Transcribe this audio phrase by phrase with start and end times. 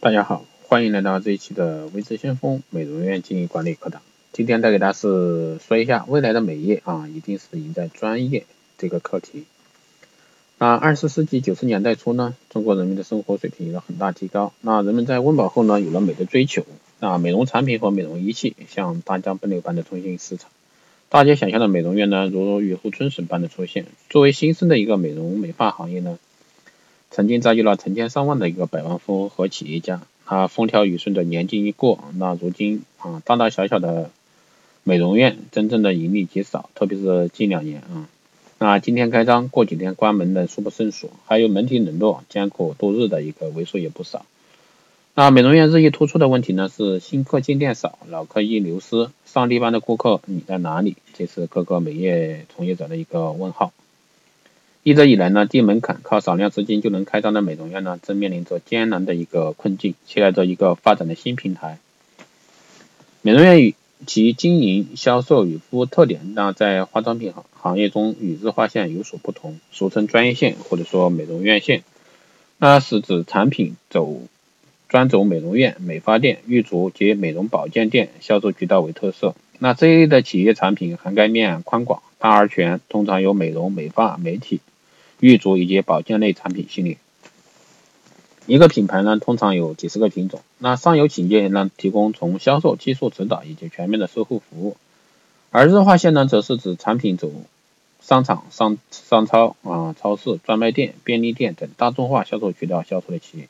[0.00, 4.00] 大家好，欢迎来到这一期的微知先锋美容院经营管理课堂。
[4.32, 8.46] 今天带给大家是说一下未来的美业啊，一定是赢在专业
[8.78, 9.42] 这个课题。
[10.56, 16.64] 那二十世纪九十年代初呢，中国人民的生活水平有了很大提高，那人们在温饱后呢，有了美的追求，
[17.00, 20.48] 那美容产品和美容仪器像大江奔流般的冲进市场，
[21.08, 23.86] 大街小巷的美容院呢，如雨后春笋般的出现。
[24.08, 26.20] 作为新生的一个美容美发行业呢。
[27.10, 34.10] 曾经遭遇了成千上万的一个百万富翁和企业家，啊，风调雨顺的年纪一过，那如今啊，大大小小的
[34.84, 38.08] 美容院真正的盈利极少，特别是近两年啊，
[38.58, 44.26] 那今天开张，过几天关门的数不胜数，还有门庭冷落、艰苦度日的一个为数也不少。
[45.14, 50.96] 那美容院日益突出的问题呢，是新客进店少，老客易流失，上帝般的顾客你在哪里？
[51.14, 53.72] 这是各个美业从业者的一个问号。
[54.84, 61.78] 一直以来呢，低门槛、靠少量资金就能开张的美容院呢，正面临着艰难的一个困境，期待着一个发展的新平台。
[63.20, 63.74] 美容院与
[64.06, 71.82] 其经营、销售与服务特点，那在化妆品行行业中与日化线有所不同，俗称专业线或者说美容院线，
[72.56, 74.22] 那是指产品走
[74.88, 79.34] 专走美容院、美发店、浴足及美容保健店销售渠道为特色。
[79.58, 82.00] 那这一类的企业产品涵盖面宽广。
[82.20, 84.58] 大而全，通常有美容、美发、美体、
[85.20, 86.98] 玉足以及保健类产品系列。
[88.46, 90.40] 一个品牌呢，通常有几十个品种。
[90.58, 94.76] 那上游企业呢，提供从销售、技术指导以及全面的售后服务。
[95.50, 97.30] 而日化线呢，则是指产品走
[98.00, 103.48] 商场、商商超啊、超市、专卖店、便利店等大众化销售渠道销售的企业。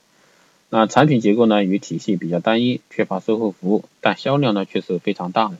[0.70, 5.56] 那产品结构呢，与体系比较单一，缺乏售后服务，但销量呢，却是非常大的。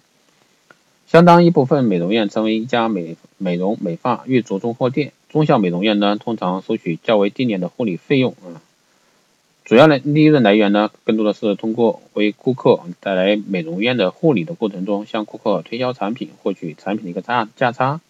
[1.06, 8.62] 相当一部分美容院成为一家美美容美发玉足综合店，中小美容院呢通常收取较为低廉的护理费用啊，
[9.64, 18.00] 主要的利润来源呢更多的是通过为顾客带来美容院的护理的过程中向顾客推销产品，获取产品的一个价价差。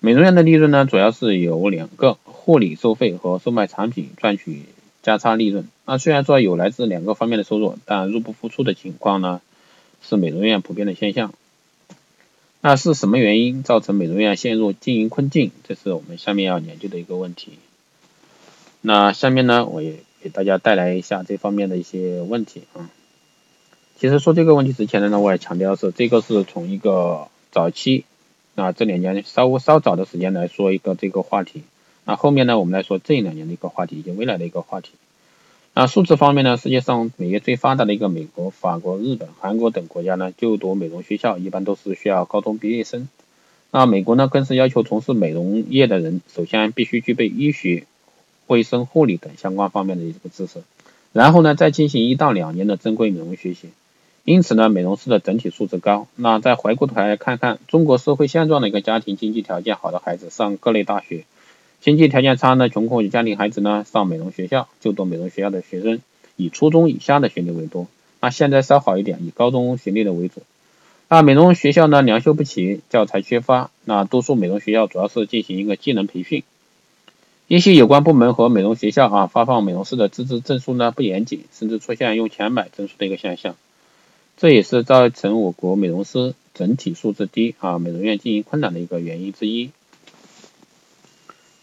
[0.00, 4.62] 美容院的利润呢主要是有两个，护理收费和售卖产品赚取
[5.02, 5.68] 价差利润。
[5.86, 9.40] 那虽然说有来自两个方面的收入，但入不敷出的情况呢
[10.02, 11.32] 是美容院普遍的现象。
[12.66, 15.50] 那是什么原因造成美容院陷入经营困境？
[15.68, 17.58] 这是我们下面要研究的一个问题。
[18.80, 22.88] 那下面呢，我也给大家带来一下这方面的一些问题啊。
[23.98, 28.06] 其实说这个问题之前呢，我也强调是这个是从一个早期
[28.54, 31.64] 啊这两年稍微稍早的时间来说一个这个话题。
[32.06, 34.92] 那后面呢，我们来说这两年的一个话题以及未来的一个话题。
[35.76, 36.56] 那数字方面呢？
[36.56, 43.08] 世界上美业最发达的一个美国、法国、日本、韩国等国家呢，就读美容学校一般都是需要高中毕业生。
[43.72, 47.86] 那美国呢，更是要求从事美容业的人首先必须具备医学、
[48.46, 50.62] 卫生护理等相关方面的一个知识，
[51.12, 53.70] 然后呢，再进行一到两年的正规美容学习。
[54.22, 56.06] 因此呢，美容师的整体素质高。
[56.14, 61.24] 那再回过头来看看中国社会现状的一个家庭经济条件好的孩子上各类大学。
[61.84, 66.00] 经济条件差呢，穷苦家庭孩子呢，上美容学校就读美容学校的学生
[66.34, 67.88] 以初中以下的学历为多。
[68.22, 70.40] 那现在稍好一点，以高中学历的为主。
[71.10, 73.70] 那美容学校呢，良莠不齐，教材缺乏。
[73.84, 76.42] 那多数美容学校主要是进行一个技能培训。
[77.48, 83.56] 一些有关部门和美容学校啊，发放美容师的资质证书呢不严谨，甚至出现用钱买证书的一个现象。
[84.38, 89.68] 这也是造成我国美容师整体素质低啊，美容院经营困难的一个原因之一。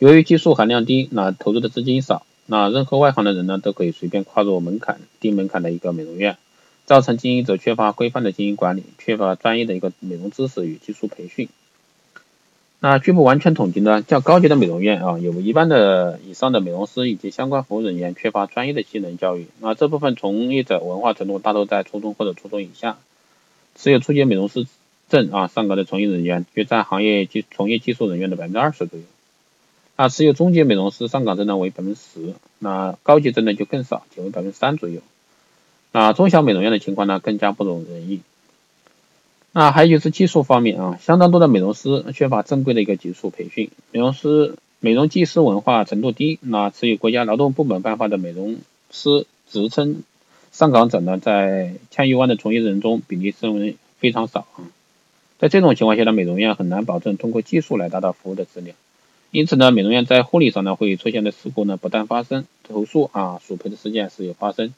[0.01, 6.37] 由于技术含量低，那投入的资金少，那任何外行的人呢都可以随便跨入门槛低门槛的一个美容院，
[6.87, 11.49] 造成经营者缺乏规范的经营管理，缺乏专业的一个美容知识与技术培训。
[12.79, 22.97] 那据不完全统计呢，较高级的美容院啊，有一半的以上的美容师以及相关服务人员缺乏专业的技能教育，那这部分从业者文化程度大都在初中或者初中以下，
[23.75, 24.65] 持有初级美容师
[25.09, 29.05] 证啊上岗的从业人员约占行业技从业技术人员的百分之二十左右。
[30.01, 34.99] 那持有中级美容师上岗证呢为百分之十，那高级证呢就更少，仅为百分之三左右。
[35.91, 38.21] 那中小美容院的情况呢更加不容人意。
[39.51, 46.39] 那还有就是技术方面啊，相当多的美容师缺乏正规的一个技术培训，美容师美容技师文化程度低。
[46.41, 48.57] 那持有国家劳动部门颁发的美容
[48.89, 50.01] 师职称
[50.51, 54.65] 上岗者呢，在千余万的从业人中比例甚为非常少啊。
[55.37, 58.75] 在这种情况下呢，美容院很难保证通过技术来达到服务的质量。
[59.31, 64.73] 因此呢，美容院在护理上呢会出现的事故呢不断发生，投诉啊索赔的事件时有发生。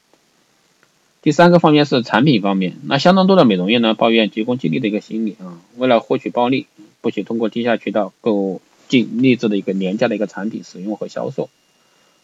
[1.22, 6.66] 第三个方面是产品方面，那相当多的美容院呢抱怨急功近利的一个心理啊，为了获取暴利，
[7.00, 11.48] 不惜通过地下渠道购进劣质的一个廉价的一个产品使用和销售，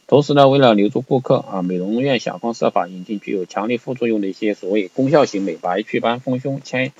[0.07, 6.93] 同时呢，为了留住顾客啊，美容院想方设法引进具有强力副作用的一些所谓功效型美白、祛斑、丰胸、纤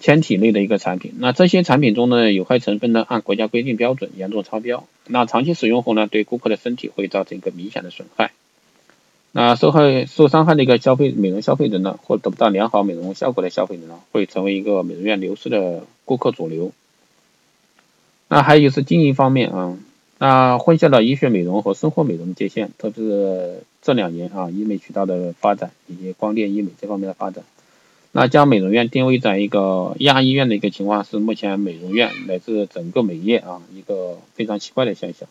[0.00, 1.14] 纤体类的一个产品。
[1.18, 4.84] 那这些产品中的有害成分呢，按国家规定标准严重超标。
[5.06, 8.32] 那长期使用后呢，对顾客的身体会造成一个明显的损害。
[9.32, 16.72] 那受害受伤害的一个消费美容消费者呢，或得不到良好美容效果的消费者呢，会成为一个美容院流失的顾客主流。
[18.28, 19.78] 那还有是经营方面啊，
[20.18, 27.44] 那混淆了医学美容和生活美容的界限，特别是这两年啊，医美渠道的发展以及光电医美这方面的发展，
[28.12, 35.28] 那将美容院定位在一个亚医院的一个情况，是目前美容院乃至整个美业啊一个非常奇怪的现象。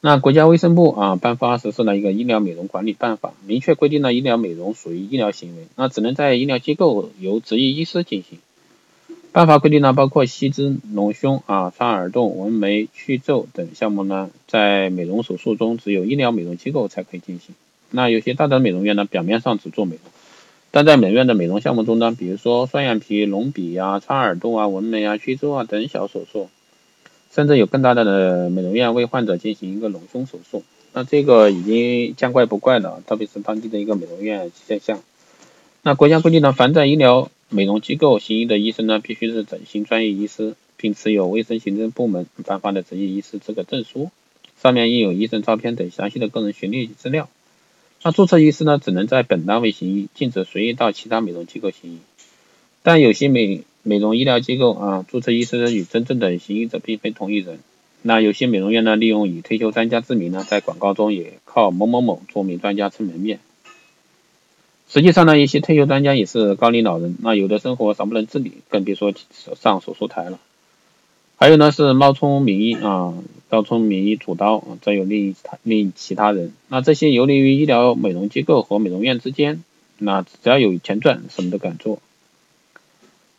[0.00, 8.38] 那国家卫生部啊颁发实施了一个医疗美容管理办法，明确规定了医疗美容属于医疗行为，那只能在医疗机构由执业医师进行。
[9.32, 17.54] 办法规定呢，包括吸脂隆胸啊、穿耳洞、纹眉、去皱等项目呢，在美容手术中只有医疗美容机构才可以进行。
[17.90, 20.02] 那有些大的美容院呢，表面上只做美容，
[20.70, 26.48] 但在美院的美容项目中呢，比如说双眼皮、隆鼻啊、穿耳洞啊、纹眉啊、去皱啊等小手术。
[27.30, 35.02] 甚至有更大的美容院为患者进行一个隆胸手术，那这个已经见怪不怪了，特别是当地的一个美容院现象。
[35.82, 44.10] 那国家规定呢，凡在医疗美容机构行医的医生呢，必须是整形专业医师，并持有卫生行政部门颁发的执业医师资格证书，
[44.60, 47.28] 上面印有医生照片等详细的个人学历资料。
[48.02, 51.98] 那注册医师呢，只能在本单位行医，禁止随意到其他美容机构行医。
[52.82, 57.58] 但有些美美容医疗机构啊，注册医师与真正的行医者并非同一人。
[58.02, 63.40] 那有些美容院呢，利用以退休专家之名呢，在广告中也靠某某某著名专家撑门面。
[64.88, 69.12] 实际上呢，一些退休专家也是高龄老人，那有的生活少不能自理，更别说
[69.60, 70.38] 上手术台了。
[71.40, 73.14] 还有呢，是冒充名医啊，
[73.48, 76.52] 冒充名医主刀，再有利益他利益其他人。
[76.66, 79.62] 那这些游离于医疗美容机构和美容院之间，
[79.98, 82.00] 那只要有钱赚，什么都敢做。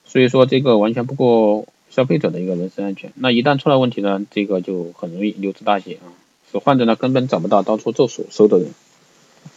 [0.05, 6.07] 所以说这个完全不顾消费者的一个人身安全，那一旦出了问题呢，这个就很容易溜之大吉啊，
[6.49, 8.69] 使患者呢根本找不到当初做手术的人，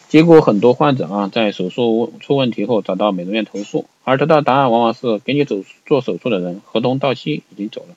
[0.08, 7.94] 结果很多患者啊在手术出问题后找到美容院投诉，而得到答案往往是给你走做手术的人合同到期已经走了，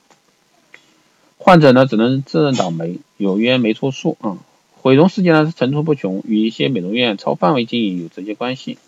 [1.46, 4.40] 患者呢只能自认倒霉，有冤没处诉啊，
[4.82, 8.80] 毁容事件呢是层出不穷，与一些美容院超范围经营有直接关系。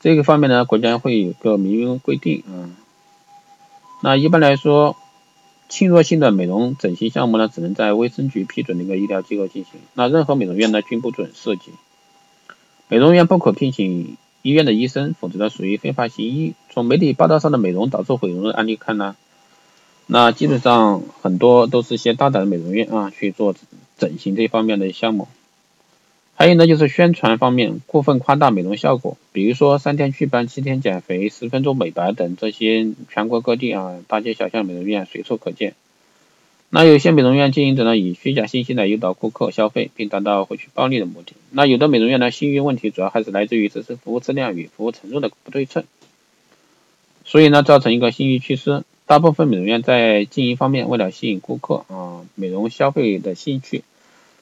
[0.00, 2.74] 这个方面呢，国家会有个明文规定啊。
[4.02, 4.96] 那一般来说，
[5.68, 9.74] 侵入性的美容整形项目呢，只能在卫生局批准的一个医疗机构进行。
[9.94, 11.70] 那任何美容院呢，均不准涉及。
[12.88, 16.54] 美容院不可聘请医院的医生，否则呢，属于非法行医。
[16.68, 19.14] 从媒体报道上的美容导致毁容的案例看呢，
[20.06, 23.54] 那基本上很多都是一些大胆的美容院啊去做
[23.96, 25.28] 整形这方面的项目。
[26.36, 35.74] 还有呢，就是宣传方面过分夸大美容效果，比如说三天祛斑、七天减肥、十分钟美白等这些，全国各地啊，大街小巷美容院随处可见。
[36.70, 41.34] 那有些美容院经营者呢，以虚假信息来诱导顾客消费，并达到获取暴利的目的。
[41.50, 45.84] 那有的美容院呢，信誉问题主要还是来自于只是服务质量与服务程度的不对称，
[47.24, 48.82] 所以呢，造成一个信誉缺失。
[49.06, 53.84] 大部分美容院在经营方面，为了吸引顾客啊美容消费的兴趣。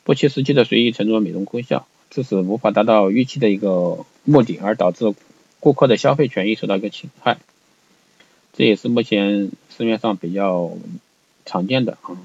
[0.04, 5.14] 不切实际的随意承诺美容功效，致使无法达到预期的一个目的，而导致
[5.60, 7.38] 顾客的消费权益受到一个侵害。
[8.52, 10.72] 这也是目前市面上比较
[11.46, 12.18] 常见的啊。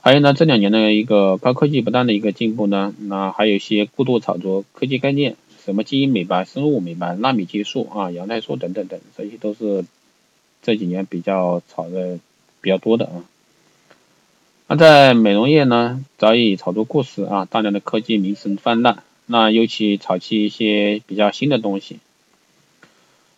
[0.00, 9.84] 还有呢，这两年的一个高科技不断的一个进步呢，那还有一些过度炒作科技概念，什么基因美白、生物美白、纳米技术啊、羊胎素等等等，这些都是
[10.66, 12.18] 这几年比较炒的
[12.60, 13.22] 比较多的啊。
[14.66, 22.00] 那在美容业呢，早已炒作过时啊，大量的科技名词泛滥，那尤其炒起一些比较新的东西，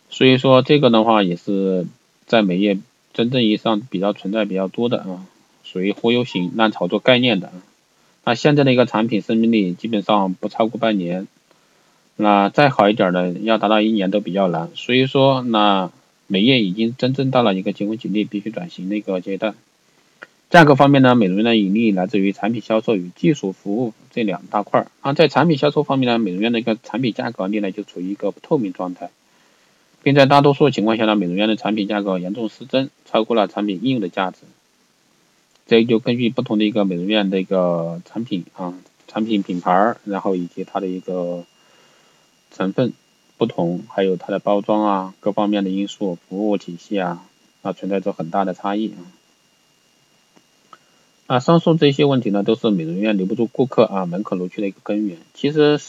[0.09, 1.85] 所以说这个的话也是
[2.25, 2.79] 在美业
[3.13, 5.23] 真正意义上比较存在比较多的啊，
[5.63, 7.51] 属于忽悠型烂炒作概念的。
[8.25, 11.27] 那现在的一个产品生命力基本上不超过半年，
[12.15, 15.91] 那再好一点的要达到一年都比较难，所以说那
[16.31, 19.55] 美业已经真正到了一个急功近利、必须转型的一个阶段。
[20.51, 24.91] 价格方面呢，美容院的盈利来自于产品销售与技术服务这两大块儿。
[25.01, 29.09] 啊，在产品销售方面呢，美容院的一个产品价格历来就处于一个不透明状态，
[30.03, 34.37] 并在大多数情况下呢，美容院的产品价格严重失真，超过了产品应有的价值。
[35.65, 38.73] 这就根据不同的一个美容院的一个产品啊，
[39.07, 41.43] 产品品牌，然后以及它的一个
[42.51, 42.93] 成分
[43.39, 47.25] 不同，还有它的包装啊，各方面的因素，服务体系啊，
[47.61, 48.99] 啊存在着很大的差异啊。
[51.27, 55.19] 啊，上述这些问题呢，都是美容院留不住顾客啊，门可罗雀的一个根源。
[55.33, 55.85] 其实实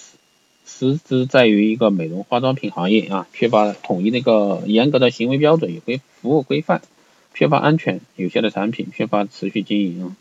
[0.64, 6.82] 实质在于一个美容化妆品行业啊，缺乏统一的一个严格的行为标准与规服务规范，
[7.34, 10.14] 缺乏安全有效的产品，缺乏持续经营。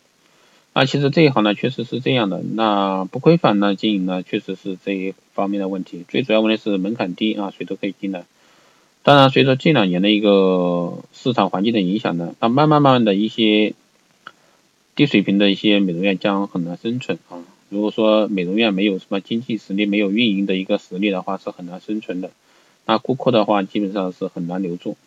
[0.73, 2.41] 啊，其实这一行呢，确实是这样的。
[2.41, 6.05] 那不规范呢，经营呢，确实是这一方面的问题。
[6.07, 8.25] 最主要问题是门槛低啊，谁都可以进来。
[9.01, 13.73] 当然，随着近两年的一个市场环境的影响呢，那慢慢慢慢的一些
[14.95, 17.41] 低水平的一些美容院将很难生存啊。
[17.69, 22.29] 如果说美容院没有什么经济实力，没有运营的一个实力的话，是很难生存的。
[22.85, 24.97] 那顾客的话，基本上是很难留住。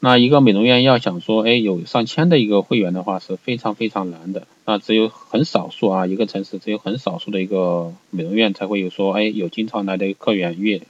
[0.00, 4.46] 那一个美容院要想说，哎，有上千的一个会员的话，是非常非常难的。
[4.66, 10.82] 那只有很少数啊，一个城市只有很少数的一个美容院才会有说，哎，有经常来的客源月。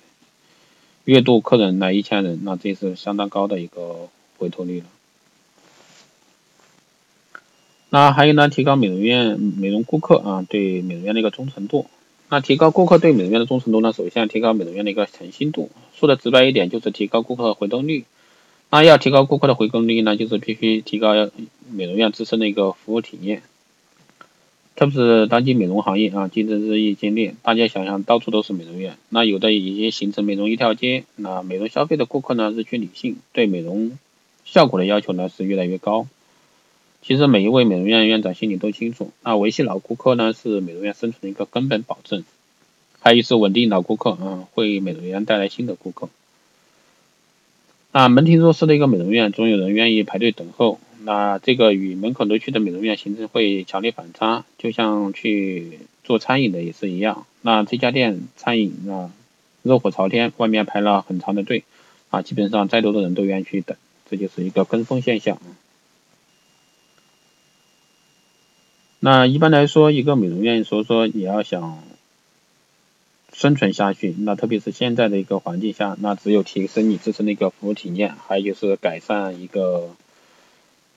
[1.04, 4.08] 月度客人来一千人，那这是相当高的一个
[4.38, 4.86] 回头率了。
[7.90, 11.86] 那还有呢，提高美容院美容顾客啊对美容院的一个忠诚度。
[12.30, 15.70] 那提高顾客对美容院的忠诚度呢，首先提高美容院的一个诚信度。
[15.94, 18.06] 说的直白一点，就是提高顾客回头率。
[18.70, 21.30] 那要提高顾客的回购率呢，就是必须提高
[21.70, 23.42] 美容院自身的一个服务体验。
[24.76, 31.04] 特别是当今美容行业啊，竞争日益激烈，大家想想，到处都是美容院，那有的已经形成美容一条街。
[31.14, 33.96] 那美容消费的顾客呢，日趋理性，对美容
[34.44, 36.08] 效果的要求呢是越来越高。
[37.02, 42.24] 其实每一位美容院院长心里都清楚，那维系老顾客呢是美容院生存的一个根本保证。
[42.98, 46.08] 还有是稳定老顾客啊，会美容院带来新的顾客。
[47.96, 50.80] 那门庭若市的一个美容院，总有人愿意排队等候。
[51.04, 57.24] 那这个与门可罗雀的美容院形成会强烈反差，就像去做餐饮的也是一样。
[57.40, 59.12] 那这家店餐饮啊，
[59.62, 61.62] 热火朝天，外面排了很长的队，
[62.10, 63.76] 啊，基本上再多的人都愿意去等，
[64.10, 65.38] 这就是一个跟风现象。
[68.98, 71.78] 那一般来说，一个美容院，所以说你要想
[73.34, 79.90] 生存下去，那特别是现在的一个环境下，那只有提升你自身的一个服务体验，还有就是改善一个。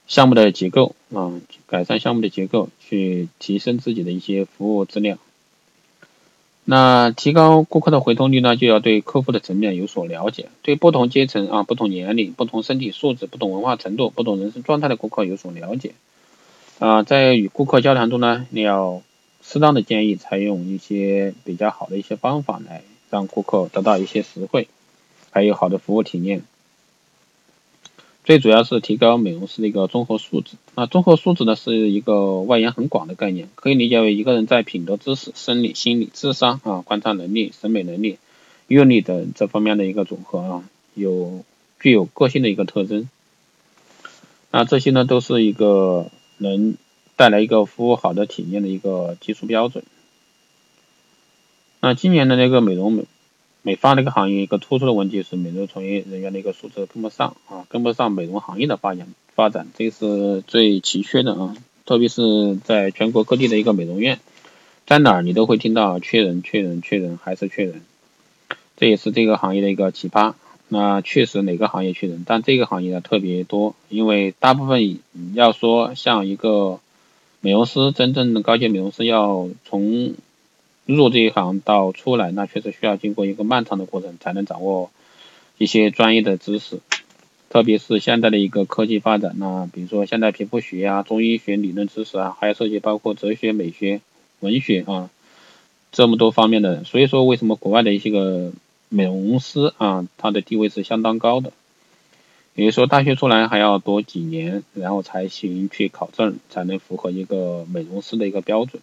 [0.09, 1.33] 项目的结构啊，
[1.65, 5.19] 改善项目的结构，去提升自己的一些服务质量。
[6.63, 15.91] 那提高顾客的回头率呢，就要对客户的层面有所了解，对不同阶层啊、不同年龄、不同身体素质、不同文化程度、不同人生状态的顾客有所了解。
[16.79, 19.01] 啊，在与顾客交谈中呢，你要
[19.49, 24.67] 适当的建议采用一些比较好的一些方法来让顾客得到一些实惠，
[25.31, 26.41] 还有好的服务体验。
[28.25, 30.57] 最主要是提高美容师的一个综合素质。
[30.75, 38.17] 那综合素质呢，是一个外延很广的概念，可以理解为一个人在品德、知识、生理、心理、智商啊、观察能力、审美能力、
[38.67, 41.45] 阅历等这方面的一个总和啊，有
[41.79, 43.09] 具有个性的一个特征。
[44.51, 46.75] 那这些呢，都是一个能
[47.17, 49.83] 带来一个服务好的体验的一个技术标准。
[51.81, 53.03] 那今年的那个美容美。
[53.63, 61.53] 美发的一个行业，一个突出的问题是美容从业人员的一个素质跟不上啊，跟不上美容行业的发展发展，这是最奇缺的啊。
[61.85, 64.21] 特别是在全国各地的一个美容院，
[64.85, 67.81] 在哪儿你都会听到缺人、缺人、缺人，还是缺人。
[68.77, 70.35] 这也是这个行业的一个奇葩。
[70.69, 74.99] 那确实哪个行业缺人，但这个行业呢特别多，因为大部分
[75.33, 76.79] 要说像一个
[77.47, 80.15] 美容师，真正的高级美容师要从
[80.85, 84.91] 入这一行到出来，那确实需要经过一个漫长的过程，才能掌握
[85.57, 86.81] 一些专业的知识。
[87.49, 94.01] 特别是现在的一个科技发展，那比如说现代皮肤学啊、中医学理论知识啊，还有涉及包括哲学、美学、
[94.41, 95.09] 文学啊，
[95.93, 96.83] 这么多方面的。
[96.83, 98.51] 所以说，为什么国外的一些个
[98.89, 101.53] 美容师啊，他的地位是相当高的？
[102.57, 108.81] 比如说，大学出来还要多几年，然后才行去考证，才能符合一个美容师的一个标准。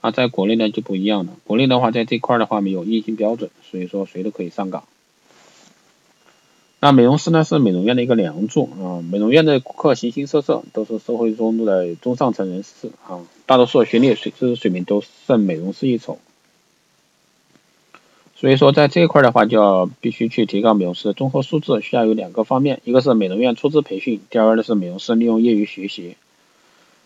[0.00, 1.32] 啊，在国内呢就不一样了。
[1.44, 4.84] 国内的话，在这块的话没有硬性标准，所以说谁都可以上岗。
[6.78, 16.20] 那美容师呢是美容院的一个梁柱啊，美容院的顾客形形色色，都是社会中的中上层人士啊，大多数学历、水知识水平都胜美容师一筹。
[18.40, 26.14] 所以说在这一块的话，就要必须去提高美容师的综合素质，需要有两个方面，一个是美容院出资培训，第二呢是美容师利用业余学习。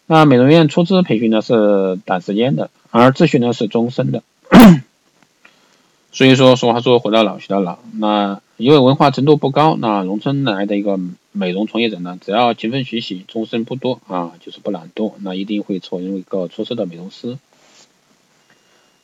[0.06, 2.68] 那美容院出资培训呢是短时间的。
[2.90, 4.22] 而咨询呢是终身的，
[6.12, 7.78] 所以说俗话说活到老学到老。
[7.94, 11.00] 那因为文化程度不高，那农村来的一个
[11.32, 17.38] 美容从业者呢，只要勤奋学习，终身不多啊，就是不懒惰，那一定会成为一个出色的美容师。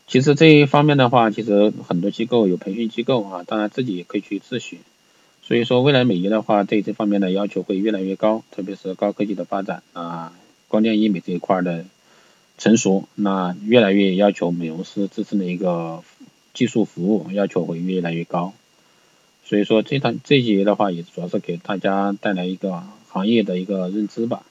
[0.08, 4.78] 其实这一方面的话，其实很多机构有培训机构啊，当然自己也可以去自学。
[5.42, 10.32] 所以说未来美业的话，对这方面的要求会越来越高，特别是高科技的发展啊，
[10.68, 11.84] 光电医美这一块的
[12.56, 16.02] 成熟，那越来越要求美容师自身的一个
[16.54, 18.54] 技术服务要求会越来越高。
[19.44, 24.42] 所以说这堂这节的话，也主要是给大家带来一个行业的一个认知吧。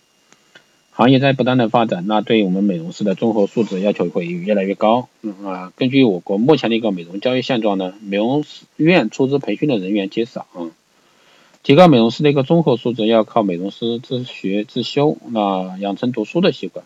[0.98, 5.08] 行业在不断的发展，那对我们美容师的综合素质要求会越来越高。
[5.22, 8.44] 嗯啊，根据我国目前的一个美容教育现状呢，美容
[8.77, 10.48] 院出资培训的人员减少。
[10.54, 10.72] 啊，
[11.62, 16.84] 提高美容师的一个综合素质，要靠美容师自学自修，那养成读书的习惯。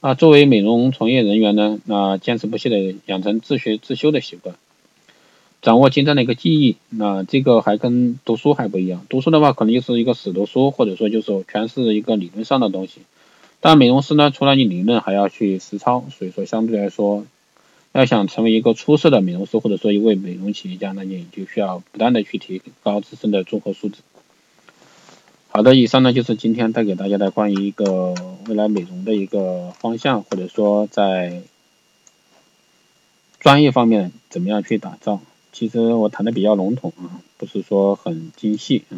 [0.00, 4.56] 啊，作为美容从业人员呢，那坚持不懈的养成自学自修的习惯，
[5.60, 6.76] 掌握精湛的一个技艺。
[6.88, 13.02] 那这个还跟读书还不一样，读书的话可能就是一个死读书，或者说就是全是一个理论上的东西。
[13.62, 17.26] 但美容师呢，除了你理论，还要去实操，所以说相对来说，
[17.92, 23.98] 要想成为一个出色的美容师，或者说一位美容企业家，那你就需要不断的去提高自身的综合素质。
[25.48, 28.14] 好的，以上呢就是今天带给大家的关于一个
[28.46, 31.42] 未来美容的一个方向，或者说在
[33.40, 35.20] 专业方面怎么样去打造。
[35.52, 38.96] 其实我谈的比较笼统啊，不是说很精细啊，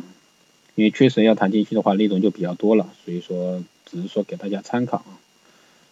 [0.77, 3.61] 因为确实要谈精细的话，内容就比较多了，所以说。
[3.93, 5.21] 只是说给大家参考啊，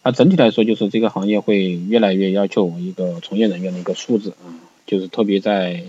[0.01, 5.83] 那整体来说就是这个行业会越来越要求一个从业人员的一个素质啊，就是特别在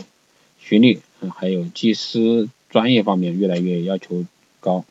[0.61, 1.01] 学历
[1.35, 4.27] 还有技师专业方面越来越要求
[4.61, 4.85] 高。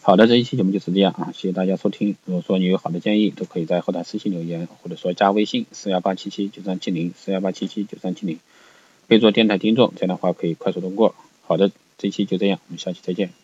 [0.00, 2.16] 好的，这一期节目就是这样啊，谢谢大家收听。
[2.24, 8.40] 如果说你有好的建议，都可以在后台私信留言，或者说加微信四幺八七七九三七零四幺八七七九三七零，
[9.06, 11.14] 备注电台听众，这样的话可以快速通过。
[11.42, 13.41] 好的，这期就这样，我们下期再见。